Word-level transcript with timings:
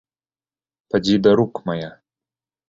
Падзі 0.95 1.15
да 1.27 1.31
рук 1.41 1.53
мая! 1.69 1.91